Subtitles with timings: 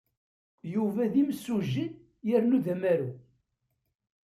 [0.73, 1.85] Yuba d imsujji
[2.29, 3.11] yernu d amaru.